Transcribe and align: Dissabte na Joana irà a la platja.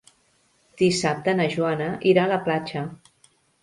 Dissabte 0.83 1.37
na 1.41 1.47
Joana 1.59 1.93
irà 2.15 2.27
a 2.27 2.35
la 2.37 2.43
platja. 2.51 2.87